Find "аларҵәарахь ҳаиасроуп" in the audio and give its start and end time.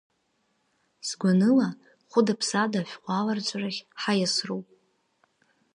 3.17-4.67